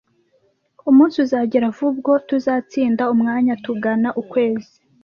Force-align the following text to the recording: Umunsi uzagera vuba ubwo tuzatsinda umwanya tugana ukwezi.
Umunsi 0.89 1.15
uzagera 1.25 1.73
vuba 1.75 1.89
ubwo 1.93 2.11
tuzatsinda 2.27 3.03
umwanya 3.13 3.53
tugana 3.65 4.09
ukwezi. 4.21 4.73